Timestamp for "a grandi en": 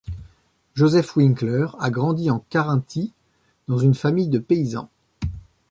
1.79-2.43